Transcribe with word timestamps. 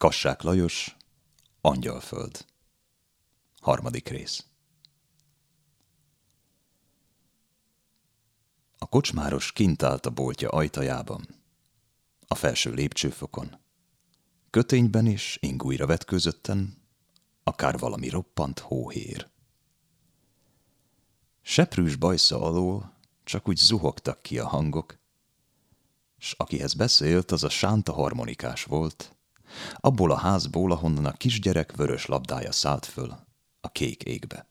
Kassák 0.00 0.42
Lajos, 0.42 0.96
Angyalföld. 1.60 2.44
Harmadik 3.60 4.08
rész. 4.08 4.44
A 8.78 8.86
kocsmáros 8.88 9.52
kint 9.52 9.82
állt 9.82 10.06
a 10.06 10.10
boltja 10.10 10.48
ajtajában, 10.48 11.26
a 12.26 12.34
felső 12.34 12.72
lépcsőfokon. 12.72 13.58
Kötényben 14.50 15.06
és 15.06 15.38
ingújra 15.40 15.86
vetkőzötten, 15.86 16.82
akár 17.42 17.78
valami 17.78 18.08
roppant 18.08 18.58
hóhér. 18.58 19.28
Seprűs 21.42 21.96
bajsza 21.96 22.40
alól 22.40 22.96
csak 23.24 23.48
úgy 23.48 23.56
zuhogtak 23.56 24.22
ki 24.22 24.38
a 24.38 24.48
hangok, 24.48 24.98
s 26.18 26.34
akihez 26.36 26.74
beszélt, 26.74 27.30
az 27.30 27.44
a 27.44 27.48
sánta 27.48 27.92
harmonikás 27.92 28.64
volt, 28.64 29.14
abból 29.74 30.10
a 30.10 30.16
házból, 30.16 30.72
ahonnan 30.72 31.04
a 31.04 31.12
kisgyerek 31.12 31.76
vörös 31.76 32.06
labdája 32.06 32.52
szállt 32.52 32.86
föl 32.86 33.16
a 33.60 33.68
kék 33.68 34.02
égbe. 34.02 34.46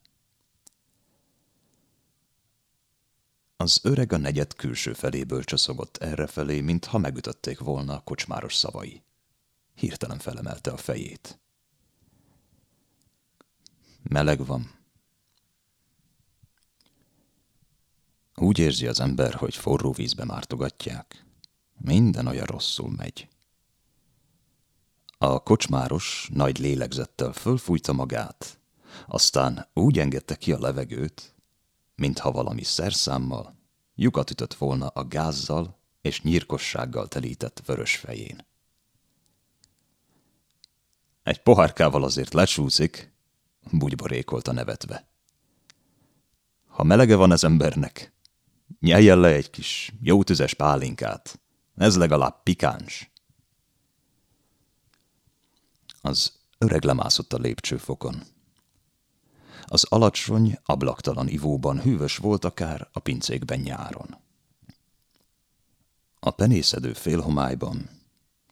Az 3.57 3.79
öreg 3.83 4.13
a 4.13 4.17
negyed 4.17 4.53
külső 4.53 4.93
feléből 4.93 5.43
csoszogott 5.43 5.97
errefelé, 5.97 6.61
mintha 6.61 6.97
megütötték 6.97 7.59
volna 7.59 7.93
a 7.93 7.99
kocsmáros 7.99 8.55
szavai. 8.55 9.03
Hirtelen 9.75 10.19
felemelte 10.19 10.71
a 10.71 10.77
fejét. 10.77 11.39
Meleg 14.03 14.45
van. 14.45 14.71
Úgy 18.35 18.59
érzi 18.59 18.87
az 18.87 18.99
ember, 18.99 19.33
hogy 19.33 19.55
forró 19.55 19.91
vízbe 19.91 20.25
mártogatják. 20.25 21.25
Minden 21.77 22.27
olyan 22.27 22.45
rosszul 22.45 22.89
megy. 22.89 23.27
A 25.21 25.43
kocsmáros 25.43 26.29
nagy 26.33 26.59
lélegzettel 26.59 27.33
fölfújta 27.33 27.93
magát, 27.93 28.59
aztán 29.07 29.67
úgy 29.73 29.99
engedte 29.99 30.35
ki 30.35 30.51
a 30.51 30.59
levegőt, 30.59 31.35
mintha 31.95 32.31
valami 32.31 32.63
szerszámmal 32.63 33.55
lyukat 33.95 34.31
ütött 34.31 34.53
volna 34.53 34.87
a 34.87 35.07
gázzal 35.07 35.79
és 36.01 36.21
nyírkossággal 36.21 37.07
telített 37.07 37.61
vörös 37.65 37.95
fején. 37.95 38.45
Egy 41.23 41.41
pohárkával 41.41 42.03
azért 42.03 42.33
lecsúszik, 42.33 43.13
bugyborékolta 43.71 44.51
nevetve. 44.51 45.07
Ha 46.67 46.83
melege 46.83 47.15
van 47.15 47.31
az 47.31 47.43
embernek, 47.43 48.13
nyeljen 48.79 49.19
le 49.19 49.27
egy 49.27 49.49
kis 49.49 49.93
jó 50.01 50.23
tüzes 50.23 50.53
pálinkát, 50.53 51.39
ez 51.75 51.97
legalább 51.97 52.43
pikáns. 52.43 53.08
Az 56.01 56.31
öreg 56.57 56.83
lemászott 56.83 57.33
a 57.33 57.37
lépcsőfokon. 57.37 58.23
Az 59.65 59.83
alacsony, 59.83 60.59
ablaktalan 60.63 61.27
ivóban 61.27 61.81
hűvös 61.81 62.17
volt 62.17 62.45
akár 62.45 62.89
a 62.91 62.99
pincékben 62.99 63.59
nyáron. 63.59 64.17
A 66.19 66.31
penészedő 66.31 66.93
félhomályban 66.93 67.89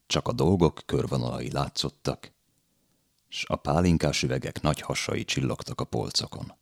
csak 0.07 0.27
a 0.27 0.31
dolgok 0.31 0.81
körvonalai 0.85 1.51
látszottak, 1.51 2.31
s 3.29 3.45
a 3.47 3.55
pálinkás 3.55 4.23
üvegek 4.23 4.61
nagy 4.61 4.81
hasai 4.81 5.25
csillogtak 5.25 5.81
a 5.81 5.83
polcokon. 5.83 6.53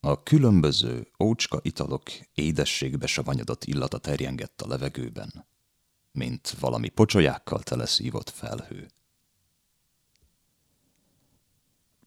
A 0.00 0.22
különböző 0.22 1.10
ócska 1.22 1.58
italok 1.62 2.02
édességbe 2.34 3.06
savanyodott 3.06 3.64
illata 3.64 3.98
terjengett 3.98 4.60
a 4.62 4.66
levegőben, 4.66 5.46
mint 6.12 6.50
valami 6.50 6.88
pocsolyákkal 6.88 7.62
teleszívott 7.62 8.30
felhő. 8.30 8.90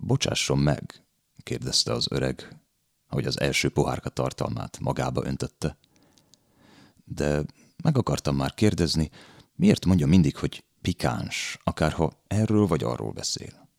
Bocsásson 0.06 0.58
meg, 0.58 1.06
kérdezte 1.44 1.92
az 1.94 2.08
öreg, 2.10 2.60
hogy 3.08 3.26
az 3.26 3.40
első 3.40 3.70
pohárka 3.70 4.10
tartalmát 4.10 4.80
magába 4.80 5.26
öntötte. 5.26 5.78
De 7.06 7.44
meg 7.84 7.98
akartam 7.98 8.36
már 8.36 8.54
kérdezni, 8.54 9.10
miért 9.56 9.86
mondja 9.86 10.08
mindig, 10.08 10.36
hogy 10.38 10.64
pikáns, 10.82 11.58
akárha 11.64 12.24
erről 12.28 12.68
vagy 12.68 12.84
arról 12.84 13.12
beszél. 13.12 13.70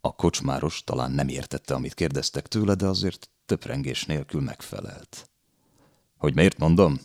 A 0.00 0.14
kocsmáros 0.14 0.84
talán 0.84 1.10
nem 1.10 1.28
értette, 1.28 1.74
amit 1.74 1.94
kérdeztek 1.94 2.46
tőle, 2.46 2.74
de 2.74 2.86
azért 2.86 3.30
töprengés 3.46 4.04
nélkül 4.04 4.40
megfelelt. 4.40 5.30
Hogy 6.16 6.34
miért 6.34 6.58
mondom? 6.58 7.00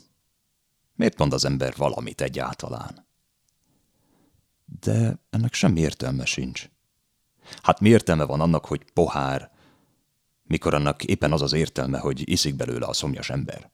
Miért 0.94 1.18
mond 1.18 1.34
az 1.34 1.46
ember 1.46 1.74
valamit 1.76 2.22
egyáltalán? 2.22 3.08
De 4.66 5.20
ennek 5.30 5.54
semmi 5.54 5.80
értelme 5.80 6.26
sincs. 6.26 6.70
Hát 7.62 7.80
mi 7.80 7.90
értelme 7.90 8.24
van 8.24 8.42
annak, 8.42 8.66
hogy 8.66 8.92
pohár, 8.92 9.52
mikor 10.44 10.74
annak 10.74 11.04
éppen 11.04 11.32
az 11.32 11.42
az 11.42 11.54
értelme, 11.54 12.00
hogy 12.00 12.30
iszik 12.30 12.56
belőle 12.56 12.86
a 12.86 12.94
szomjas 12.94 13.30
ember? 13.30 13.72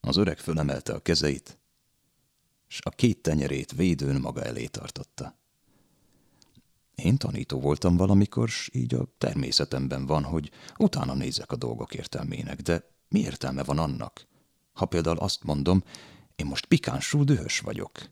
Az 0.00 0.16
öreg 0.16 0.38
fölemelte 0.38 0.92
a 0.92 1.02
kezeit, 1.02 1.58
s 2.66 2.80
a 2.82 2.90
két 2.90 3.22
tenyerét 3.22 3.72
védőn 3.72 4.20
maga 4.20 4.42
elé 4.42 4.66
tartotta. 4.66 5.36
Én 6.94 7.16
tanító 7.16 7.60
voltam 7.60 7.96
valamikor, 7.96 8.48
s 8.48 8.70
így 8.72 8.94
a 8.94 9.08
természetemben 9.18 10.06
van, 10.06 10.22
hogy 10.22 10.50
utána 10.76 11.14
nézek 11.14 11.52
a 11.52 11.56
dolgok 11.56 11.94
értelmének, 11.94 12.60
de 12.60 12.90
mi 13.08 13.20
értelme 13.20 13.62
van 13.62 13.78
annak? 13.78 14.26
Ha 14.72 14.86
például 14.86 15.18
azt 15.18 15.44
mondom, 15.44 15.82
én 16.36 16.46
most 16.46 16.66
pikánsul 16.66 17.24
dühös 17.24 17.60
vagyok. 17.60 18.10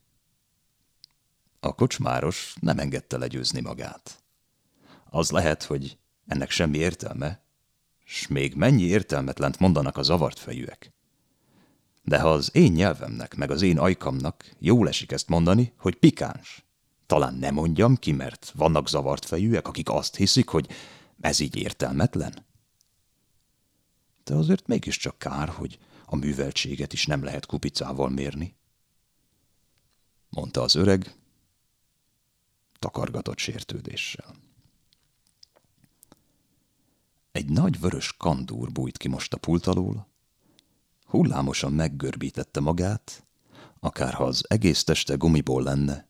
A 1.61 1.75
kocsmáros 1.75 2.55
nem 2.61 2.79
engedte 2.79 3.17
legyőzni 3.17 3.61
magát. 3.61 4.23
Az 5.11 5.31
lehet, 5.31 5.63
hogy 5.63 5.99
ennek 6.27 6.51
semmi 6.51 6.79
értelme, 6.79 7.45
s 8.05 8.27
még 8.27 8.55
mennyi 8.55 8.83
értelmetlent 8.83 9.59
mondanak 9.59 9.97
a 9.97 10.03
zavart 10.03 10.39
fejűek. 10.39 10.93
De 12.03 12.21
ha 12.21 12.33
az 12.33 12.51
én 12.53 12.73
nyelvemnek, 12.73 13.35
meg 13.35 13.51
az 13.51 13.63
én 13.63 13.79
ajkamnak 13.79 14.55
jól 14.59 14.89
esik 14.89 15.13
ezt 15.13 15.29
mondani, 15.29 15.73
hogy 15.77 15.95
pikáns, 15.95 16.65
talán 17.07 17.35
nem 17.35 17.55
mondjam 17.55 17.97
ki, 17.97 18.13
mert 18.13 18.53
vannak 18.55 18.89
zavart 18.89 19.25
fejűek, 19.25 19.69
akik 19.69 19.91
azt 19.91 20.17
hiszik, 20.17 20.49
hogy 20.49 20.69
ez 21.21 21.41
így 21.41 21.57
értelmetlen. 21.57 22.45
De 24.25 24.35
azért 24.35 24.67
mégiscsak 24.67 25.19
kár, 25.19 25.49
hogy 25.49 25.79
a 26.07 26.17
műveltséget 26.17 26.93
is 26.93 27.07
nem 27.07 27.25
lehet 27.25 27.47
kupicával 27.47 28.09
mérni. 28.09 28.57
Mondta 30.29 30.63
az 30.63 30.75
öreg, 30.75 31.15
takargatott 32.79 33.39
sértődéssel. 33.39 34.35
Egy 37.33 37.49
nagy 37.49 37.81
vörös 37.81 38.17
kandúr 38.17 38.73
bújt 38.73 38.97
ki 38.97 39.09
most 39.09 39.33
a 39.33 39.37
pult 39.37 39.67
alól, 39.67 40.09
hullámosan 41.07 41.73
meggörbítette 41.73 42.61
magát, 42.61 43.27
akárha 43.81 44.25
az 44.25 44.45
egész 44.49 44.85
teste 44.85 45.15
gumiból 45.15 45.63
lenne, 45.63 46.09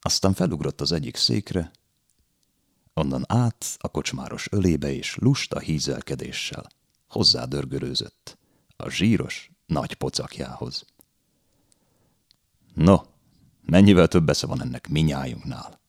aztán 0.00 0.34
felugrott 0.34 0.80
az 0.80 0.92
egyik 0.92 1.16
székre, 1.16 1.70
onnan 2.94 3.24
át 3.28 3.76
a 3.78 3.88
kocsmáros 3.88 4.46
ölébe 4.50 4.92
és 4.92 5.16
lusta 5.16 5.58
hízelkedéssel 5.58 6.66
hozzádörgörőzött 7.08 8.38
a 8.76 8.90
zsíros 8.90 9.50
nagy 9.66 9.94
pocakjához. 9.94 10.84
No, 12.74 12.96
mennyivel 13.70 14.08
több 14.08 14.28
esze 14.28 14.46
van 14.46 14.62
ennek 14.62 14.88
minnyájunknál? 14.88 15.80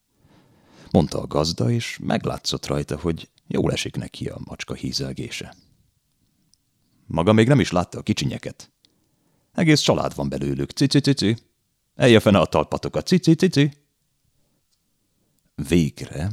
Mondta 0.92 1.22
a 1.22 1.28
gazda, 1.28 1.72
és 1.72 2.00
meglátszott 2.04 2.66
rajta, 2.66 3.00
hogy 3.00 3.30
jól 3.48 3.72
esik 3.72 3.96
neki 3.96 4.28
a 4.28 4.40
macska 4.44 4.74
hízelgése. 4.74 5.56
Maga 7.06 7.34
még 7.34 7.48
nem 7.48 7.60
is 7.60 7.72
látta 7.72 7.98
a 7.98 8.02
kicsinyeket. 8.02 8.72
Egész 9.54 9.80
család 9.80 10.16
van 10.16 10.30
belőlük, 10.30 10.72
cici-cici. 10.72 11.38
Elje 11.96 12.20
fene 12.20 12.40
a 12.40 12.46
talpatokat, 12.46 13.08
cici-cici. 13.08 13.72
Végre 15.56 16.32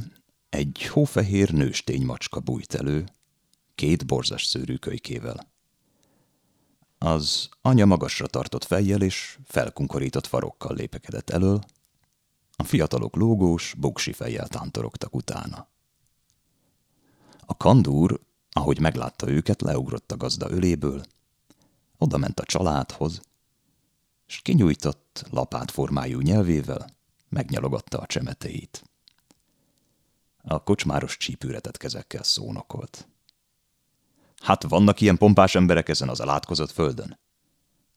egy 0.49 0.85
hófehér 0.85 1.51
nőstény 1.51 2.05
macska 2.05 2.39
bújt 2.39 2.73
elő, 2.73 3.05
két 3.75 4.05
borzas 4.05 4.45
szőrű 4.45 4.75
kölykével. 4.75 5.48
Az 7.01 7.49
anya 7.61 7.85
magasra 7.85 8.27
tartott 8.27 8.63
fejjel 8.63 9.01
és 9.01 9.39
felkunkorított 9.45 10.27
farokkal 10.27 10.75
lépekedett 10.75 11.29
elől, 11.29 11.59
a 12.55 12.63
fiatalok 12.63 13.15
lógós, 13.15 13.73
buksi 13.77 14.13
fejjel 14.13 14.47
tántorogtak 14.47 15.15
utána. 15.15 15.67
A 17.45 17.57
kandúr 17.57 18.19
ahogy 18.51 18.79
meglátta 18.79 19.29
őket, 19.29 19.61
leugrott 19.61 20.11
a 20.11 20.17
gazda 20.17 20.49
öléből, 20.49 21.03
oda 21.97 22.17
ment 22.17 22.39
a 22.39 22.45
családhoz, 22.45 23.21
és 24.27 24.41
kinyújtott 24.41 25.25
lapát 25.29 25.71
formájú 25.71 26.19
nyelvével 26.19 26.89
megnyalogatta 27.29 27.97
a 27.97 28.05
csemeteit. 28.05 28.83
A 30.41 30.63
kocsmáros 30.63 31.17
csípőretett 31.17 31.77
kezekkel 31.77 32.23
szónokolt. 32.23 33.07
Hát 34.39 34.63
vannak 34.63 35.01
ilyen 35.01 35.17
pompás 35.17 35.55
emberek 35.55 35.89
ezen 35.89 36.09
az 36.09 36.19
elátkozott 36.19 36.71
földön? 36.71 37.19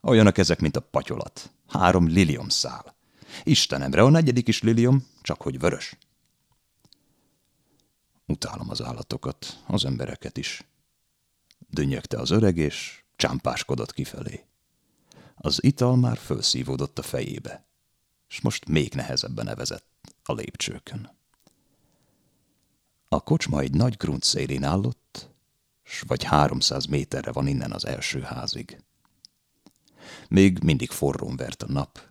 Olyanok 0.03 0.39
ezek, 0.39 0.61
mint 0.61 0.77
a 0.77 0.81
patyolat. 0.81 1.53
Három 1.69 2.06
lilium 2.06 2.49
szál. 2.49 2.97
Istenemre, 3.43 4.03
a 4.03 4.09
negyedik 4.09 4.49
is 4.49 4.62
lilium, 4.62 5.06
csak 5.21 5.43
hogy 5.43 5.59
vörös. 5.59 5.97
Utálom 8.27 8.71
az 8.71 8.83
állatokat, 8.83 9.62
az 9.67 9.85
embereket 9.85 10.37
is. 10.37 10.65
Dünnyögte 11.69 12.19
az 12.19 12.31
öreg, 12.31 12.56
és 12.56 13.03
csámpáskodott 13.17 13.93
kifelé. 13.93 14.44
Az 15.35 15.65
ital 15.65 15.97
már 15.97 16.17
fölszívódott 16.17 16.99
a 16.99 17.03
fejébe, 17.03 17.65
és 18.29 18.41
most 18.41 18.69
még 18.69 18.94
nehezebben 18.94 19.44
nevezett 19.44 20.15
a 20.25 20.33
lépcsőkön. 20.33 21.11
A 23.09 23.21
kocsma 23.21 23.61
egy 23.61 23.75
nagy 23.75 23.97
grunt 23.97 24.23
szélén 24.23 24.65
állott, 24.65 25.31
s 25.82 26.00
vagy 26.00 26.23
háromszáz 26.23 26.84
méterre 26.87 27.32
van 27.32 27.46
innen 27.46 27.73
az 27.73 27.84
első 27.84 28.20
házig. 28.20 28.82
Még 30.29 30.62
mindig 30.62 30.90
forrón 30.90 31.37
vert 31.37 31.62
a 31.62 31.73
nap, 31.73 32.11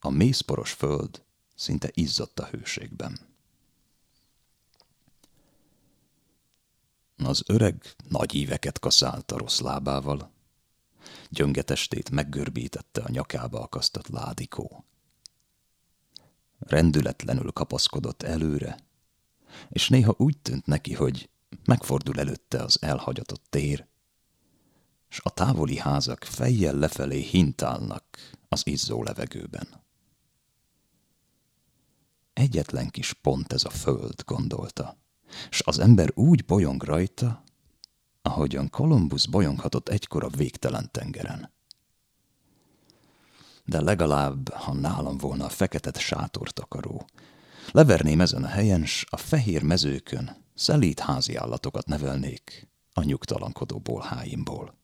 a 0.00 0.10
mészporos 0.10 0.72
föld 0.72 1.22
szinte 1.54 1.90
izzadt 1.92 2.40
a 2.40 2.46
hőségben. 2.46 3.18
Az 7.16 7.42
öreg 7.46 7.94
nagy 8.08 8.34
íveket 8.34 8.78
kaszált 8.78 9.32
a 9.32 9.38
rossz 9.38 9.60
lábával, 9.60 10.30
gyöngetestét 11.28 12.10
meggörbítette 12.10 13.02
a 13.02 13.10
nyakába 13.10 13.60
akasztott 13.60 14.08
ládikó. 14.08 14.84
Rendületlenül 16.58 17.52
kapaszkodott 17.52 18.22
előre, 18.22 18.78
és 19.68 19.88
néha 19.88 20.14
úgy 20.16 20.38
tűnt 20.38 20.66
neki, 20.66 20.94
hogy 20.94 21.28
megfordul 21.64 22.18
előtte 22.18 22.62
az 22.62 22.82
elhagyatott 22.82 23.44
tér, 23.50 23.86
s 25.08 25.20
a 25.22 25.30
távoli 25.30 25.78
házak 25.78 26.24
fejjel 26.24 26.74
lefelé 26.74 27.20
hintálnak 27.20 28.04
az 28.48 28.66
izzó 28.66 29.02
levegőben. 29.02 29.68
Egyetlen 32.32 32.88
kis 32.88 33.12
pont 33.12 33.52
ez 33.52 33.64
a 33.64 33.70
föld, 33.70 34.22
gondolta, 34.24 34.96
s 35.50 35.62
az 35.64 35.78
ember 35.78 36.10
úgy 36.14 36.44
bolyong 36.44 36.82
rajta, 36.82 37.42
ahogyan 38.22 38.70
Kolumbusz 38.70 39.26
bolyonghatott 39.26 39.88
egykor 39.88 40.24
a 40.24 40.28
végtelen 40.28 40.88
tengeren. 40.92 41.52
De 43.64 43.80
legalább, 43.80 44.48
ha 44.48 44.72
nálam 44.74 45.16
volna 45.16 45.44
a 45.44 45.48
feketet 45.48 45.98
sátortakaró, 45.98 47.06
leverném 47.72 48.20
ezen 48.20 48.44
a 48.44 48.48
helyen, 48.48 48.86
s 48.86 49.06
a 49.10 49.16
fehér 49.16 49.62
mezőkön 49.62 50.46
szelít 50.58 51.00
házi 51.00 51.36
állatokat 51.36 51.86
nevelnék 51.86 52.68
a 52.92 53.02
nyugtalankodó 53.02 53.78
bolháimból. 53.78 54.74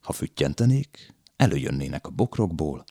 Ha 0.00 0.12
füttyentenék, 0.12 1.14
előjönnének 1.36 2.06
a 2.06 2.10
bokrokból, 2.10 2.84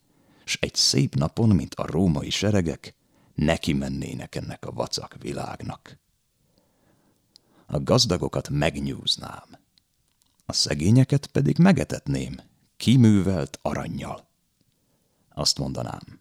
s 0.44 0.58
egy 0.62 0.76
szép 0.76 1.16
napon, 1.16 1.50
mint 1.50 1.74
a 1.76 1.86
római 1.86 2.30
seregek, 2.30 2.96
neki 3.36 3.74
mennének 3.74 4.36
ennek 4.36 4.66
a 4.66 4.72
vacak 4.72 5.16
világnak. 5.20 6.00
A 7.66 7.80
gazdagokat 7.80 8.50
megnyúznám, 8.50 9.58
a 10.46 10.54
szegényeket 10.54 11.28
pedig 11.28 11.58
megetetném, 11.58 12.42
kiművelt 12.78 13.60
aranyjal. 13.62 14.28
Azt 15.30 15.58
mondanám, 15.58 16.20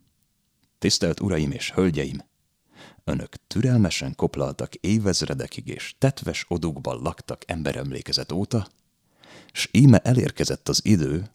tisztelt 0.78 1.20
uraim 1.20 1.50
és 1.50 1.72
hölgyeim, 1.72 2.22
önök 3.06 3.36
türelmesen 3.46 4.14
koplaltak 4.14 4.74
évezredekig 4.74 5.68
és 5.68 5.94
tetves 5.98 6.44
odukban 6.48 7.02
laktak 7.02 7.42
emberemlékezet 7.46 8.32
óta, 8.32 8.68
s 9.52 9.68
íme 9.72 9.98
elérkezett 9.98 10.68
az 10.68 10.80
idő, 10.84 11.30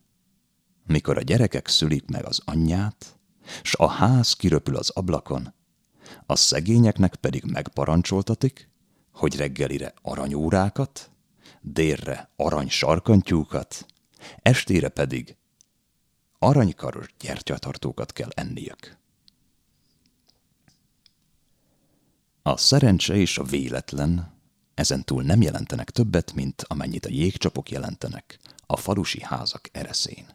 mikor 0.85 1.17
a 1.17 1.21
gyerekek 1.21 1.67
szülik 1.67 2.05
meg 2.05 2.25
az 2.25 2.41
anyját, 2.45 3.19
s 3.63 3.75
a 3.77 3.87
ház 3.87 4.33
kiröpül 4.33 4.75
az 4.75 4.89
ablakon, 4.89 5.53
a 6.25 6.35
szegényeknek 6.35 7.15
pedig 7.15 7.43
megparancsoltatik, 7.43 8.69
hogy 9.11 9.35
reggelire 9.35 9.93
aranyórákat, 10.01 11.11
délre 11.61 12.29
arany 12.35 12.69
sarkantyúkat, 12.69 13.85
estére 14.41 14.89
pedig 14.89 15.35
aranykaros 16.39 17.05
gyertyatartókat 17.19 18.13
kell 18.13 18.29
enniük. 18.33 19.00
A 22.43 22.57
szerencse 22.57 23.15
és 23.15 23.37
a 23.37 23.43
véletlen 23.43 24.39
ezentúl 24.73 25.23
nem 25.23 25.41
jelentenek 25.41 25.89
többet, 25.89 26.33
mint 26.33 26.63
amennyit 26.67 27.05
a 27.05 27.09
jégcsapok 27.09 27.71
jelentenek 27.71 28.39
a 28.65 28.77
falusi 28.77 29.23
házak 29.23 29.69
ereszén. 29.71 30.25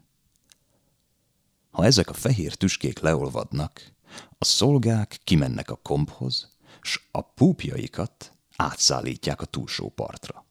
Ha 1.70 1.85
ezek 1.85 2.11
a 2.11 2.14
fehér 2.14 2.55
tüskék 2.55 2.99
leolvadnak, 2.99 3.93
a 4.38 4.44
szolgák 4.44 5.19
kimennek 5.25 5.70
a 5.70 5.76
komphoz, 5.76 6.56
s 6.81 7.00
a 7.11 7.20
púpjaikat 7.20 8.32
átszállítják 8.56 9.41
a 9.41 9.44
túlsó 9.44 9.88
partra. 9.88 10.44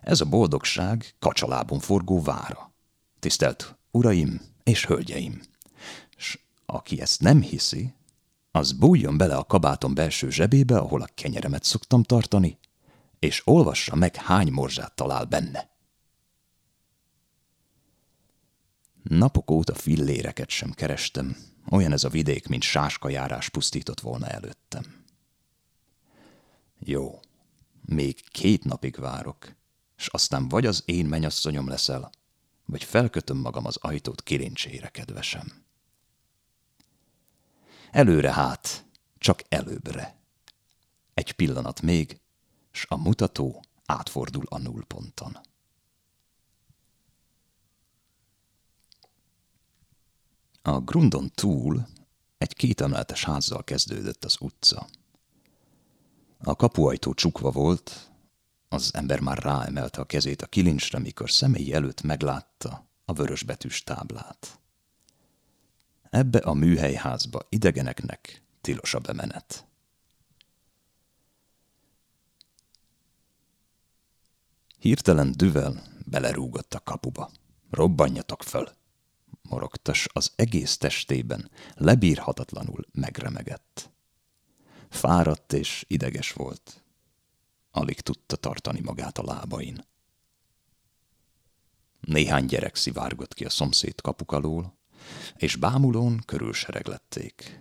Ez 0.00 0.20
a 0.20 0.24
boldogság 0.24 1.14
kacsalábon 1.18 1.78
forgó 1.78 2.22
vára. 2.22 2.72
Tisztelt 3.18 3.76
uraim 3.90 4.40
és 4.62 4.86
hölgyeim! 4.86 5.42
S 6.16 6.38
aki 6.66 7.00
ezt 7.00 7.20
nem 7.20 7.40
hiszi, 7.40 7.94
az 8.56 8.72
bújjon 8.72 9.16
bele 9.16 9.36
a 9.36 9.44
kabátom 9.44 9.94
belső 9.94 10.30
zsebébe, 10.30 10.78
ahol 10.78 11.02
a 11.02 11.08
kenyeremet 11.14 11.64
szoktam 11.64 12.02
tartani, 12.02 12.58
és 13.18 13.42
olvassa 13.44 13.94
meg, 13.94 14.16
hány 14.16 14.52
morzsát 14.52 14.94
talál 14.94 15.24
benne. 15.24 15.70
Napok 19.02 19.50
óta 19.50 19.74
filléreket 19.74 20.48
sem 20.48 20.70
kerestem, 20.70 21.36
olyan 21.70 21.92
ez 21.92 22.04
a 22.04 22.08
vidék, 22.08 22.48
mint 22.48 22.62
sáskajárás 22.62 23.48
pusztított 23.48 24.00
volna 24.00 24.26
előttem. 24.26 25.04
Jó, 26.78 27.20
még 27.84 28.28
két 28.28 28.64
napig 28.64 28.96
várok, 28.96 29.56
és 29.96 30.06
aztán 30.06 30.48
vagy 30.48 30.66
az 30.66 30.82
én 30.84 31.06
menyasszonyom 31.06 31.68
leszel, 31.68 32.10
vagy 32.64 32.84
felkötöm 32.84 33.38
magam 33.38 33.66
az 33.66 33.76
ajtót 33.76 34.22
kirincsére, 34.22 34.88
kedvesem. 34.88 35.65
Előre 37.96 38.32
hát, 38.32 38.84
csak 39.18 39.42
előbbre. 39.48 40.16
Egy 41.14 41.32
pillanat 41.32 41.82
még, 41.82 42.20
s 42.70 42.86
a 42.88 42.96
mutató 42.96 43.64
átfordul 43.86 44.44
a 44.48 44.58
nullponton. 44.58 45.36
A 50.62 50.80
grundon 50.80 51.30
túl 51.30 51.86
egy 52.38 52.54
kétemeletes 52.54 53.24
házzal 53.24 53.64
kezdődött 53.64 54.24
az 54.24 54.36
utca. 54.40 54.86
A 56.38 56.56
kapuajtó 56.56 57.14
csukva 57.14 57.50
volt, 57.50 58.10
az 58.68 58.94
ember 58.94 59.20
már 59.20 59.38
ráemelte 59.38 60.00
a 60.00 60.04
kezét 60.04 60.42
a 60.42 60.46
kilincsre, 60.46 60.98
mikor 60.98 61.30
személyi 61.30 61.72
előtt 61.72 62.02
meglátta 62.02 62.88
a 63.04 63.12
vörösbetűs 63.12 63.82
táblát. 63.82 64.60
Ebbe 66.10 66.38
a 66.38 66.54
műhelyházba 66.54 67.46
idegeneknek 67.48 68.42
tilos 68.60 68.94
a 68.94 68.98
bemenet. 68.98 69.66
Hirtelen 74.78 75.32
düvel 75.36 75.82
belerúgott 76.04 76.74
a 76.74 76.80
kapuba. 76.80 77.30
Robbanjatok 77.70 78.42
föl! 78.42 78.68
Morogtas 79.42 80.08
az 80.12 80.32
egész 80.36 80.76
testében 80.76 81.50
lebírhatatlanul 81.74 82.86
megremegett. 82.92 83.90
Fáradt 84.88 85.52
és 85.52 85.84
ideges 85.88 86.32
volt. 86.32 86.84
Alig 87.70 88.00
tudta 88.00 88.36
tartani 88.36 88.80
magát 88.80 89.18
a 89.18 89.24
lábain. 89.24 89.84
Néhány 92.00 92.44
gyerek 92.44 92.74
szivárgott 92.74 93.34
ki 93.34 93.44
a 93.44 93.50
szomszéd 93.50 94.00
kapuk 94.00 94.32
alól, 94.32 94.75
és 95.36 95.56
bámulón 95.56 96.22
körülsereglették. 96.26 97.60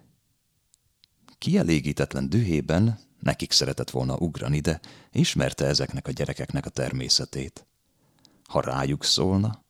Kielégítetlen 1.38 2.30
dühében 2.30 3.00
nekik 3.20 3.52
szeretett 3.52 3.90
volna 3.90 4.18
ugrani, 4.18 4.60
de 4.60 4.80
ismerte 5.12 5.66
ezeknek 5.66 6.08
a 6.08 6.12
gyerekeknek 6.12 6.66
a 6.66 6.70
természetét. 6.70 7.66
Ha 8.44 8.62
rájuk 8.62 9.04
szólna, 9.04 9.64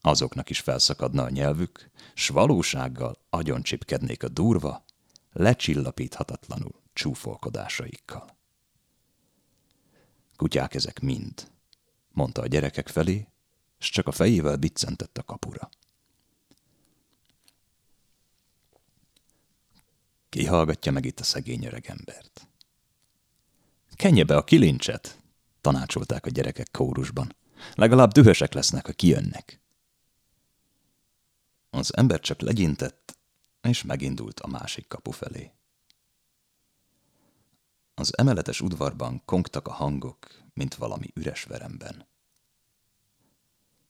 azoknak 0.00 0.50
is 0.50 0.60
felszakadna 0.60 1.22
a 1.22 1.30
nyelvük, 1.30 1.90
s 2.14 2.28
valósággal 2.28 3.18
agyoncsipkednék 3.30 4.22
a 4.22 4.28
durva, 4.28 4.84
lecsillapíthatatlanul 5.32 6.82
csúfolkodásaikkal. 6.92 8.36
Kutyák 10.36 10.74
ezek 10.74 11.00
mind, 11.00 11.50
mondta 12.10 12.42
a 12.42 12.46
gyerekek 12.46 12.88
felé, 12.88 13.28
s 13.78 13.90
csak 13.90 14.06
a 14.06 14.12
fejével 14.12 14.56
biccentett 14.56 15.18
a 15.18 15.22
kapura. 15.22 15.68
Ki 20.34 20.46
hallgatja 20.46 20.92
meg 20.92 21.04
itt 21.04 21.20
a 21.20 21.24
szegény 21.24 21.64
öreg 21.64 21.86
embert? 21.86 22.48
Kenje 23.92 24.24
be 24.24 24.36
a 24.36 24.44
kilincset, 24.44 25.18
tanácsolták 25.60 26.26
a 26.26 26.30
gyerekek 26.30 26.70
kórusban. 26.70 27.36
Legalább 27.74 28.12
dühösek 28.12 28.52
lesznek, 28.52 28.86
ha 28.86 28.92
kijönnek. 28.92 29.60
Az 31.70 31.96
ember 31.96 32.20
csak 32.20 32.40
legyintett, 32.40 33.18
és 33.62 33.82
megindult 33.82 34.40
a 34.40 34.46
másik 34.46 34.88
kapu 34.88 35.10
felé. 35.10 35.52
Az 37.94 38.18
emeletes 38.18 38.60
udvarban 38.60 39.22
kongtak 39.24 39.68
a 39.68 39.72
hangok, 39.72 40.42
mint 40.54 40.74
valami 40.74 41.10
üres 41.14 41.44
veremben. 41.44 42.06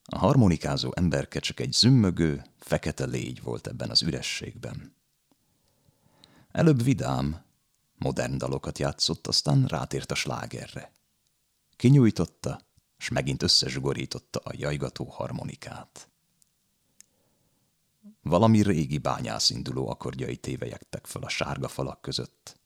A 0.05 0.19
harmonikázó 0.19 0.93
emberke 0.95 1.39
csak 1.39 1.61
egy 1.61 1.73
zümmögő, 1.73 2.45
fekete 2.59 3.05
légy 3.05 3.43
volt 3.43 3.67
ebben 3.67 3.91
az 3.91 4.03
ürességben. 4.03 5.03
Előbb 6.54 6.82
vidám, 6.82 7.44
modern 7.99 8.38
dalokat 8.38 8.78
játszott, 8.78 9.26
aztán 9.26 9.66
rátért 9.66 10.11
a 10.11 10.14
slágerre. 10.14 10.92
Kinyújtotta, 11.76 12.61
s 12.99 13.08
megint 13.08 13.42
összezsugorította 13.42 14.38
a 14.38 14.52
jajgató 14.56 15.04
harmonikát. 15.04 16.08
Valami 18.23 18.62
régi 18.62 18.99
bányászinduló 18.99 19.88
akkordjai 19.88 20.37
tévejektek 20.37 21.06
fel 21.06 21.23
a 21.23 21.28
sárga 21.28 21.68
falak 21.68 22.00
között. 22.00 22.61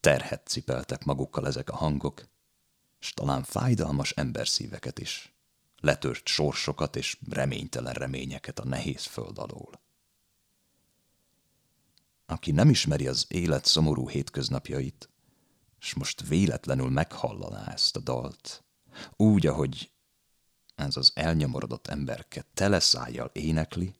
Terhet 0.00 0.46
cipeltek 0.46 1.04
magukkal 1.04 1.46
ezek 1.46 1.70
a 1.70 1.76
hangok, 1.76 2.28
s 2.98 3.14
talán 3.14 3.42
fájdalmas 3.42 4.10
emberszíveket 4.10 4.98
is, 4.98 5.34
letört 5.80 6.26
sorsokat 6.26 6.96
és 6.96 7.18
reménytelen 7.30 7.92
reményeket 7.92 8.58
a 8.58 8.64
nehéz 8.64 9.04
föld 9.04 9.38
alól. 9.38 9.88
Aki 12.30 12.50
nem 12.50 12.68
ismeri 12.68 13.06
az 13.06 13.24
élet 13.28 13.64
szomorú 13.64 14.08
hétköznapjait, 14.08 15.08
s 15.78 15.94
most 15.94 16.28
véletlenül 16.28 16.90
meghallaná 16.90 17.72
ezt 17.72 17.96
a 17.96 18.00
dalt, 18.00 18.64
úgy, 19.16 19.46
ahogy 19.46 19.90
ez 20.74 20.96
az 20.96 21.12
elnyomorodott 21.14 21.86
emberke 21.86 22.44
teleszájjal 22.54 23.30
énekli, 23.32 23.94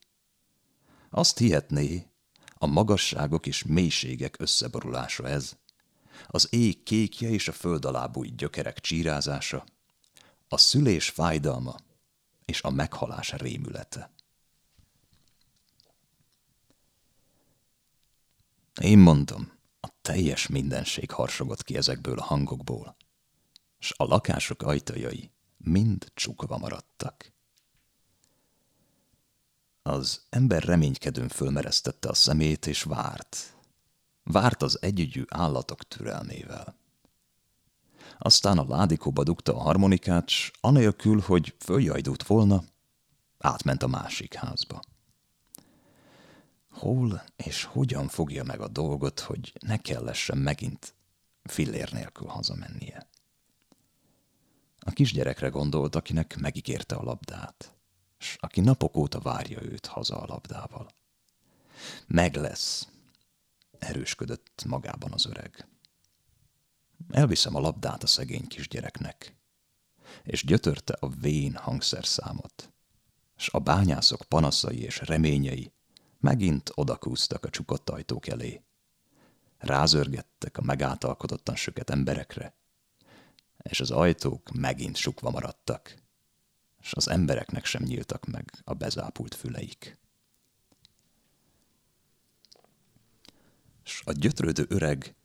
azt 1.09 1.37
hihetné, 1.37 2.07
a 2.53 2.65
magasságok 2.65 3.45
és 3.45 3.63
mélységek 3.63 4.35
összeborulása 4.39 5.27
ez, 5.27 5.57
az 6.27 6.47
ég 6.49 6.83
kékje 6.83 7.29
és 7.29 7.47
a 7.47 7.51
föld 7.51 7.85
alá 7.85 8.09
gyökerek 8.35 8.79
csírázása, 8.79 9.65
a 10.47 10.57
szülés 10.57 11.09
fájdalma 11.09 11.75
és 12.45 12.61
a 12.61 12.69
meghalás 12.69 13.31
rémülete. 13.31 14.11
Én 18.81 18.97
mondom, 18.97 19.51
a 19.79 19.87
teljes 20.01 20.47
mindenség 20.47 21.11
harsogott 21.11 21.63
ki 21.63 21.75
ezekből 21.75 22.17
a 22.17 22.23
hangokból, 22.23 22.95
s 23.79 23.93
a 23.97 24.03
lakások 24.03 24.61
ajtajai 24.61 25.31
mind 25.57 26.11
csukva 26.13 26.57
maradtak. 26.57 27.33
Az 29.81 30.21
ember 30.29 30.63
reménykedőn 30.63 31.27
fölmeresztette 31.27 32.09
a 32.09 32.13
szemét, 32.13 32.65
és 32.67 32.83
várt. 32.83 33.55
Várt 34.23 34.61
az 34.61 34.81
együgyű 34.81 35.23
állatok 35.27 35.87
türelmével. 35.87 36.75
Aztán 38.17 38.57
a 38.57 38.65
ládikóba 38.67 39.23
dugta 39.23 39.55
a 39.55 39.61
harmonikát, 39.61 40.29
s 40.29 40.51
anélkül, 40.61 41.19
hogy 41.19 41.55
följajdult 41.59 42.23
volna, 42.23 42.63
átment 43.37 43.83
a 43.83 43.87
másik 43.87 44.33
házba. 44.33 44.81
Hol 46.81 47.23
és 47.35 47.63
hogyan 47.63 48.07
fogja 48.07 48.43
meg 48.43 48.61
a 48.61 48.67
dolgot, 48.67 49.19
hogy 49.19 49.53
ne 49.59 49.77
kellessen 49.77 50.37
megint 50.37 50.93
fillér 51.43 51.91
nélkül 51.91 52.27
hazamennie? 52.27 53.07
A 54.79 54.91
kisgyerekre 54.91 55.47
gondolt, 55.47 55.95
akinek 55.95 56.37
megígérte 56.37 56.95
a 56.95 57.03
labdát 57.03 57.75
s 58.21 58.37
aki 58.39 58.61
napok 58.61 58.97
óta 58.97 59.19
várja 59.19 59.61
őt 59.61 59.85
haza 59.85 60.21
a 60.21 60.25
labdával. 60.25 60.89
Meg 62.07 62.35
lesz, 62.35 62.87
erősködött 63.79 64.63
magában 64.67 65.11
az 65.11 65.25
öreg. 65.25 65.67
Elviszem 67.09 67.55
a 67.55 67.59
labdát 67.59 68.03
a 68.03 68.07
szegény 68.07 68.47
kisgyereknek, 68.47 69.35
és 70.23 70.45
gyötörte 70.45 70.93
a 70.99 71.09
vén 71.09 71.55
hangszerszámot, 71.55 72.71
s 73.35 73.49
a 73.49 73.59
bányászok 73.59 74.21
panaszai 74.21 74.81
és 74.81 74.99
reményei 74.99 75.71
megint 76.21 76.71
odakúztak 76.75 77.45
a 77.45 77.49
csukott 77.49 77.89
ajtók 77.89 78.27
elé. 78.27 78.63
Rázörgettek 79.57 80.57
a 80.57 80.61
megáltalkodottan 80.61 81.55
söket 81.55 81.89
emberekre, 81.89 82.55
és 83.57 83.79
az 83.79 83.91
ajtók 83.91 84.51
megint 84.51 84.95
sukva 84.95 85.29
maradtak 85.29 86.01
és 86.81 86.93
az 86.93 87.07
embereknek 87.07 87.65
sem 87.65 87.83
nyíltak 87.83 88.25
meg 88.25 88.51
a 88.63 88.73
bezápult 88.73 89.35
füleik. 89.35 89.99
S 93.83 94.01
a 94.05 94.11
gyötrődő 94.11 94.65
öreg 94.69 95.15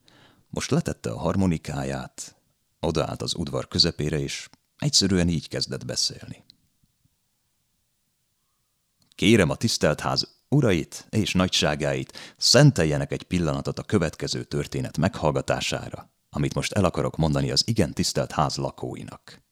most 0.49 0.71
letette 0.71 1.11
a 1.11 1.19
harmonikáját, 1.19 2.37
odaállt 2.81 3.23
az 3.23 3.35
udvar 3.35 3.69
közepére, 3.69 4.19
és 4.19 4.49
egyszerűen 4.79 5.29
így 5.29 5.49
kezdett 5.49 5.85
beszélni. 5.85 6.45
Kérem 9.15 9.51
a 9.51 9.57
tisztelt 9.57 10.01
ház 10.01 10.36
urait 10.49 11.07
és 11.11 11.33
nagyságáit, 11.33 12.35
szenteljenek 12.37 13.13
egy 13.13 13.23
pillanatot 13.23 13.79
a 13.79 13.83
következő 13.83 14.45
történet 14.45 14.99
meghallgatására, 14.99 16.11
amit 16.31 16.55
most 16.55 16.73
el 16.73 16.85
akarok 16.85 17.17
mondani 17.17 17.51
az 17.51 17.63
igen 17.67 17.93
tisztelt 17.93 18.33
ház 18.33 18.57
lakóinak. 18.57 19.45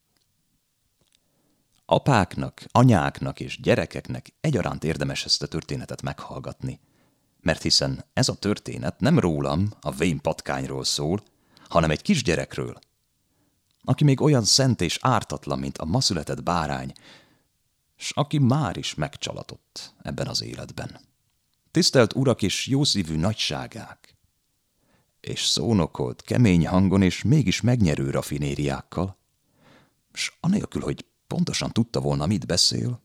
Apáknak, 1.86 2.64
anyáknak 2.70 3.40
és 3.40 3.60
gyerekeknek 3.60 4.34
egyaránt 4.40 4.84
érdemes 4.84 5.24
ezt 5.24 5.42
a 5.42 5.46
történetet 5.46 6.02
meghallgatni. 6.02 6.80
Mert 7.40 7.62
hiszen 7.62 8.04
ez 8.12 8.28
a 8.28 8.34
történet 8.34 9.00
nem 9.00 9.18
rólam, 9.18 9.72
a 9.80 9.90
vén 9.90 10.20
patkányról 10.20 10.84
szól, 10.84 11.22
hanem 11.68 11.90
egy 11.90 12.02
kisgyerekről, 12.02 12.78
aki 13.84 14.04
még 14.04 14.20
olyan 14.20 14.44
szent 14.44 14.80
és 14.80 14.98
ártatlan, 15.00 15.58
mint 15.58 15.78
a 15.78 15.84
ma 15.84 16.00
született 16.00 16.42
bárány, 16.42 16.92
s 17.96 18.10
aki 18.10 18.38
már 18.38 18.76
is 18.76 18.94
megcsalatott 18.94 19.94
ebben 20.02 20.26
az 20.26 20.42
életben. 20.42 21.00
Tisztelt 21.70 22.14
urak 22.14 22.42
és 22.42 22.66
jószívű 22.66 23.16
nagyságák! 23.16 24.16
És 25.20 25.44
szónokolt 25.44 26.22
kemény 26.22 26.66
hangon 26.66 27.02
és 27.02 27.22
mégis 27.22 27.60
megnyerő 27.60 28.10
rafinériákkal, 28.10 29.16
s 30.12 30.32
anélkül, 30.40 30.82
hogy 30.82 31.04
Pontosan 31.26 31.70
tudta 31.70 32.00
volna, 32.00 32.26
mit 32.26 32.46
beszél. 32.46 33.02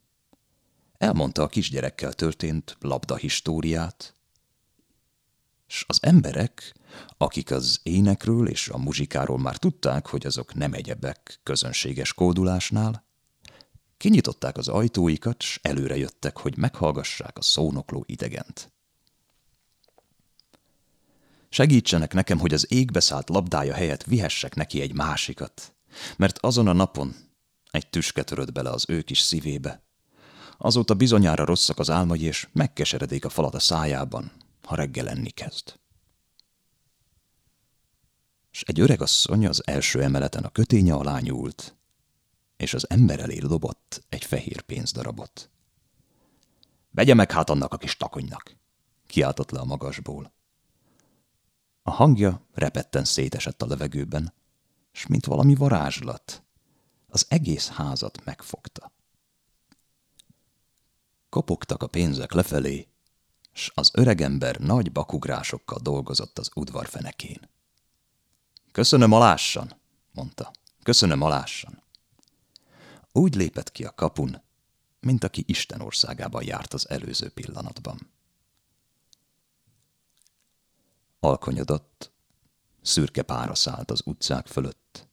Elmondta 0.98 1.44
a 1.44 1.48
kisgyerekkel 1.48 2.14
történt 2.14 2.78
labda 2.80 3.16
históriát, 3.16 4.16
s 5.68 5.84
az 5.88 6.04
emberek, 6.04 6.76
akik 7.18 7.52
az 7.52 7.80
énekről 7.84 8.48
és 8.48 8.70
a 8.70 8.78
muzsikáról 8.78 9.38
már 9.38 9.58
tudták, 9.58 10.08
hogy 10.08 10.26
azok 10.26 10.54
nem 10.54 10.74
egyebek 10.74 11.40
közönséges 11.44 12.14
kódulásnál, 12.14 13.06
kinyitották 14.00 14.58
az 14.58 14.68
ajtóikat, 14.68 15.42
s 15.42 15.60
előre 15.62 15.98
jöttek, 15.98 16.38
hogy 16.38 16.58
meghallgassák 16.58 17.38
a 17.38 17.42
szónokló 17.42 18.04
idegent. 18.08 18.72
Segítsenek 21.50 22.14
nekem, 22.14 22.40
hogy 22.40 22.54
az 22.54 22.72
égbe 22.72 23.00
szállt 23.00 23.30
labdája 23.30 23.74
helyett 23.74 24.04
vihessek 24.04 24.56
neki 24.56 24.82
egy 24.82 24.94
másikat, 24.94 25.76
mert 26.18 26.38
azon 26.38 26.68
a 26.68 26.74
napon, 26.74 27.16
egy 27.72 27.90
tüske 27.90 28.24
törött 28.24 28.52
bele 28.52 28.70
az 28.70 28.86
ő 28.88 29.02
kis 29.02 29.20
szívébe. 29.20 29.84
Azóta 30.58 30.94
bizonyára 30.94 31.46
rosszak 31.46 31.80
az 31.80 31.90
álmai, 31.90 32.22
és 32.22 32.48
megkeseredik 32.52 33.26
a 33.26 33.30
falat 33.30 33.56
a 33.56 33.60
szájában, 33.60 34.32
ha 34.64 34.76
reggel 34.76 35.10
enni 35.10 35.30
kezd. 35.30 35.74
És 38.52 38.62
egy 38.62 38.80
öreg 38.80 39.02
asszony 39.02 39.48
az 39.48 39.68
első 39.68 40.02
emeleten 40.02 40.44
a 40.44 40.50
köténye 40.50 40.94
alá 40.94 41.20
nyúlt, 41.20 41.79
és 42.60 42.74
az 42.74 42.90
ember 42.90 43.20
elé 43.20 43.38
dobott 43.38 44.04
egy 44.10 44.26
fehér 44.26 44.62
pénzdarabot. 44.62 45.50
Vegye 46.92 47.14
meg 47.14 47.32
hát 47.32 47.50
annak 47.50 47.74
a 47.74 47.78
kis 47.78 47.98
takonynak, 47.98 48.56
kiáltott 49.08 49.52
le 49.52 49.60
a 49.60 49.66
magasból. 49.66 50.34
A 51.82 51.92
hangja 51.92 52.46
repetten 52.54 53.04
szétesett 53.04 53.62
a 53.62 53.66
levegőben, 53.66 54.34
s 54.92 55.08
mint 55.08 55.26
valami 55.26 55.56
varázslat, 55.56 56.44
az 57.08 57.26
egész 57.30 57.68
házat 57.68 58.26
megfogta. 58.26 58.92
Kopogtak 61.30 61.84
a 61.84 61.88
pénzek 61.88 62.32
lefelé, 62.32 62.88
s 63.54 63.72
az 63.74 63.92
öregember 63.94 64.58
nagy 64.58 64.92
bakugrásokkal 64.92 65.80
dolgozott 65.82 66.40
az 66.40 66.52
udvar 66.56 66.88
fenekén. 66.88 67.50
Köszönöm 68.72 69.12
alássan, 69.12 69.82
mondta. 70.12 70.52
Köszönöm 70.84 71.22
alássan. 71.22 71.88
Úgy 73.20 73.36
lépett 73.36 73.72
ki 73.72 73.84
a 73.84 73.94
kapun, 73.96 74.42
mint 75.00 75.24
aki 75.24 75.44
Isten 75.48 75.82
országában 75.82 76.44
járt 76.44 76.74
az 76.74 76.90
előző 76.90 77.30
pillanatban. 77.30 78.12
Alkonyodott, 81.20 82.12
szürke 82.82 83.22
pára 83.22 83.56
szállt 83.56 83.92
az 83.92 84.02
utcák 84.06 84.48
fölött, 84.48 85.08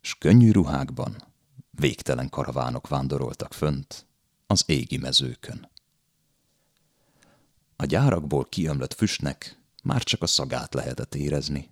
s 0.00 0.14
könnyű 0.14 0.50
ruhákban 0.50 1.16
végtelen 1.70 2.28
karavánok 2.28 2.88
vándoroltak 2.88 3.52
fönt 3.52 4.06
az 4.46 4.64
égi 4.66 4.96
mezőkön. 4.96 5.70
A 7.76 7.84
gyárakból 7.84 8.44
kiömlött 8.44 8.94
füstnek 8.94 9.60
már 9.82 10.02
csak 10.02 10.22
a 10.22 10.26
szagát 10.26 10.74
lehetett 10.74 11.14
érezni. 11.14 11.70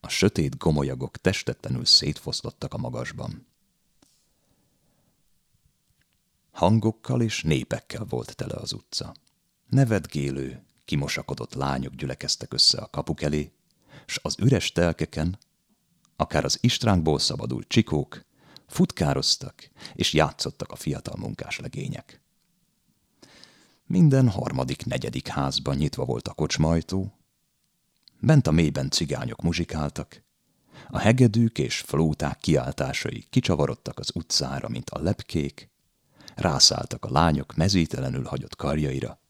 A 0.00 0.08
sötét 0.08 0.56
gomolyagok 0.56 1.16
testetlenül 1.16 1.84
szétfoszlottak 1.84 2.74
a 2.74 2.78
magasban. 2.78 3.47
Hangokkal 6.58 7.22
és 7.22 7.42
népekkel 7.42 8.04
volt 8.08 8.36
tele 8.36 8.54
az 8.54 8.72
utca. 8.72 9.14
Nevetgélő, 9.66 10.64
kimosakodott 10.84 11.54
lányok 11.54 11.94
gyülekeztek 11.94 12.52
össze 12.52 12.78
a 12.78 12.90
kapuk 12.90 13.22
elé, 13.22 13.52
s 14.06 14.18
az 14.22 14.34
üres 14.38 14.72
telkeken, 14.72 15.38
akár 16.16 16.44
az 16.44 16.58
istránkból 16.60 17.18
szabadult 17.18 17.68
csikók, 17.68 18.24
futkároztak 18.66 19.70
és 19.94 20.12
játszottak 20.12 20.70
a 20.70 20.76
fiatal 20.76 21.16
munkás 21.18 21.58
legények. 21.58 22.20
Minden 23.86 24.28
harmadik, 24.28 24.84
negyedik 24.84 25.28
házban 25.28 25.76
nyitva 25.76 26.04
volt 26.04 26.28
a 26.28 26.32
kocsmajtó, 26.34 27.12
bent 28.20 28.46
a 28.46 28.50
mélyben 28.50 28.90
cigányok 28.90 29.42
muzsikáltak, 29.42 30.22
a 30.88 30.98
hegedűk 30.98 31.58
és 31.58 31.80
flóták 31.80 32.38
kiáltásai 32.38 33.26
kicsavarodtak 33.30 33.98
az 33.98 34.10
utcára, 34.14 34.68
mint 34.68 34.90
a 34.90 35.02
lepkék, 35.02 35.76
rászálltak 36.38 37.04
a 37.04 37.10
lányok 37.10 37.54
mezítelenül 37.54 38.24
hagyott 38.24 38.56
karjaira, 38.56 39.20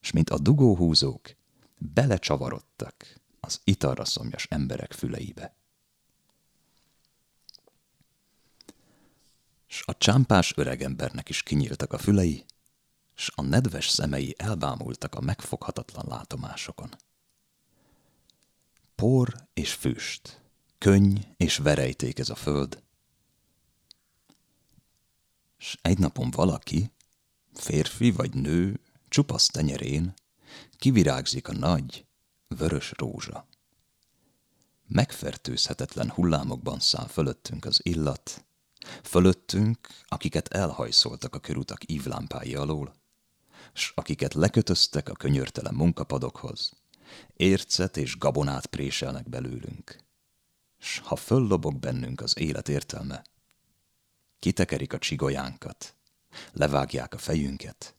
s 0.00 0.10
mint 0.10 0.30
a 0.30 0.38
dugóhúzók, 0.38 1.36
belecsavarodtak 1.78 3.20
az 3.40 3.60
italra 3.64 4.04
szomjas 4.04 4.46
emberek 4.50 4.92
füleibe. 4.92 5.54
S 9.66 9.82
a 9.86 9.96
csámpás 9.98 10.52
öregembernek 10.56 11.28
is 11.28 11.42
kinyíltak 11.42 11.92
a 11.92 11.98
fülei, 11.98 12.44
s 13.14 13.30
a 13.34 13.42
nedves 13.42 13.88
szemei 13.88 14.34
elbámultak 14.38 15.14
a 15.14 15.20
megfoghatatlan 15.20 16.04
látomásokon. 16.08 16.90
Por 18.94 19.34
és 19.52 19.72
füst, 19.72 20.40
könny 20.78 21.18
és 21.36 21.56
verejték 21.56 22.18
ez 22.18 22.30
a 22.30 22.34
föld, 22.34 22.82
s 25.60 25.78
egy 25.82 25.98
napon 25.98 26.30
valaki, 26.30 26.90
férfi 27.54 28.10
vagy 28.10 28.34
nő, 28.34 28.80
csupasz 29.08 29.46
tenyerén, 29.46 30.14
kivirágzik 30.78 31.48
a 31.48 31.52
nagy, 31.52 32.06
vörös 32.48 32.92
rózsa. 32.96 33.48
Megfertőzhetetlen 34.86 36.10
hullámokban 36.10 36.80
száll 36.80 37.06
fölöttünk 37.06 37.64
az 37.64 37.80
illat, 37.82 38.44
fölöttünk, 39.02 39.88
akiket 40.04 40.48
elhajszoltak 40.48 41.34
a 41.34 41.38
körutak 41.38 41.90
ívlámpái 41.90 42.54
alól, 42.54 42.94
s 43.72 43.92
akiket 43.94 44.34
lekötöztek 44.34 45.08
a 45.08 45.14
könyörtelen 45.14 45.74
munkapadokhoz, 45.74 46.72
ércet 47.36 47.96
és 47.96 48.18
gabonát 48.18 48.66
préselnek 48.66 49.28
belőlünk. 49.28 49.98
S 50.78 50.98
ha 50.98 51.16
föllobog 51.16 51.78
bennünk 51.78 52.20
az 52.20 52.38
élet 52.38 52.68
értelme, 52.68 53.24
kitekerik 54.40 54.92
a 54.92 54.98
csigolyánkat, 54.98 55.94
levágják 56.52 57.14
a 57.14 57.18
fejünket, 57.18 57.94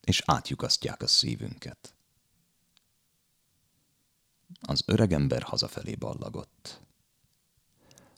és 0.00 0.22
átjukasztják 0.26 1.02
a 1.02 1.06
szívünket. 1.06 1.94
Az 4.60 4.82
öregember 4.86 5.42
hazafelé 5.42 5.94
ballagott. 5.94 6.80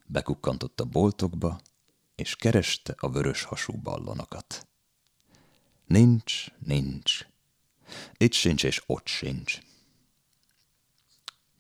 Bekukkantott 0.07 0.81
a 0.81 0.85
boltokba, 0.85 1.61
és 2.15 2.37
kereste 2.37 2.95
a 2.99 3.11
vörös 3.11 3.43
hasú 3.43 3.73
ballonokat. 3.73 4.67
Nincs, 5.87 6.47
nincs. 6.59 7.27
Itt 8.17 8.33
sincs 8.33 8.65
és 8.65 8.83
ott 8.87 9.07
sincs. 9.07 9.59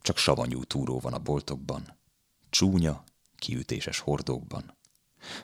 Csak 0.02 0.16
savanyú 0.16 0.64
túró 0.64 0.98
van 1.00 1.12
a 1.12 1.18
boltokban, 1.18 1.98
csúnya, 2.50 3.04
kiütéses 3.36 3.98
hordókban. 3.98 4.76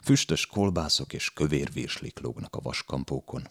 Füstös 0.03 0.47
kolbászok 0.47 1.12
és 1.12 1.33
kövér 1.33 1.73
virslik 1.73 2.19
lógnak 2.19 2.57
a 2.57 2.61
vaskampókon. 2.61 3.49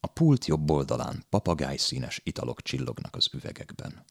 A 0.00 0.06
pult 0.06 0.46
jobb 0.46 0.70
oldalán 0.70 1.24
papagájszínes 1.28 2.20
italok 2.24 2.62
csillognak 2.62 3.16
az 3.16 3.28
üvegekben. 3.32 4.04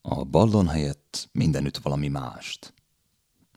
A 0.00 0.24
ballon 0.24 0.68
helyett 0.68 1.28
mindenütt 1.32 1.76
valami 1.76 2.08
mást. 2.08 2.74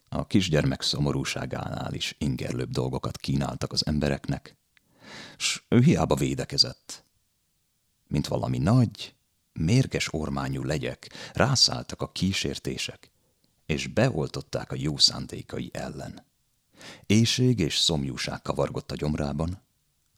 A 0.09 0.27
kisgyermek 0.27 0.81
szomorúságánál 0.81 1.93
is 1.93 2.15
ingerlőbb 2.17 2.69
dolgokat 2.69 3.17
kínáltak 3.17 3.71
az 3.71 3.85
embereknek, 3.85 4.57
s 5.37 5.61
ő 5.69 5.81
hiába 5.81 6.15
védekezett. 6.15 7.05
Mint 8.07 8.27
valami 8.27 8.57
nagy, 8.57 9.15
mérges 9.53 10.13
ormányú 10.13 10.63
legyek 10.63 11.09
rászálltak 11.33 12.01
a 12.01 12.11
kísértések, 12.11 13.11
és 13.65 13.87
beoltották 13.87 14.71
a 14.71 14.75
jó 14.75 14.97
szándékai 14.97 15.69
ellen. 15.73 16.25
Éjség 17.05 17.59
és 17.59 17.77
szomjúság 17.77 18.41
kavargott 18.41 18.91
a 18.91 18.95
gyomrában, 18.95 19.61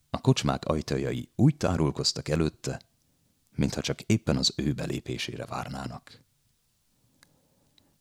a 0.09 0.21
kocsmák 0.21 0.65
ajtajai 0.65 1.29
úgy 1.35 1.57
tárulkoztak 1.57 2.27
előtte, 2.27 2.81
mintha 3.55 3.81
csak 3.81 4.01
éppen 4.01 4.37
az 4.37 4.53
ő 4.55 4.73
belépésére 4.73 5.45
várnának. 5.45 6.21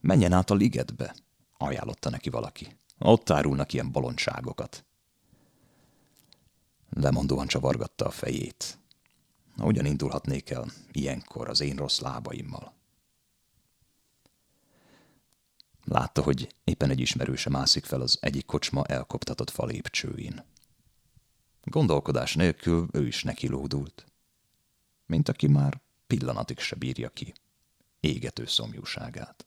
Menjen 0.01 0.33
át 0.33 0.51
a 0.51 0.55
ligetbe, 0.55 1.15
ajánlotta 1.57 2.11
neki 2.11 2.31
valaki. 2.31 2.77
Ott 2.99 3.31
árulnak 3.31 3.73
ilyen 3.73 3.93
bolondságokat. 3.93 4.85
Lemondóan 6.91 7.47
csavargatta 7.47 8.07
a 8.07 8.11
fejét. 8.11 8.79
Hogyan 9.57 9.85
indulhatnék 9.85 10.51
el 10.51 10.73
ilyenkor 10.93 11.49
az 11.49 11.61
én 11.61 11.77
rossz 11.77 11.99
lábaimmal? 11.99 12.76
Látta, 15.89 16.23
hogy 16.23 16.55
éppen 16.65 16.91
egy 16.91 17.01
ismerőse 17.01 17.51
mászik 17.51 17.85
fel 17.85 18.01
az 18.01 18.19
egyik 18.21 18.47
kocsma 18.47 18.85
elkoptatott 18.85 19.51
falépcsőin. 19.51 20.45
Gondolkodás 21.63 22.35
nélkül 22.35 22.89
ő 22.93 23.07
is 23.07 23.23
neki 23.23 23.49
lódult. 23.49 24.05
Mint 25.07 25.29
aki 25.29 25.47
már 25.47 25.81
pillanatig 26.07 26.59
se 26.59 26.77
bírja 26.77 27.09
ki 27.09 27.35
égető 28.01 28.47
szomjúságát. 28.47 29.46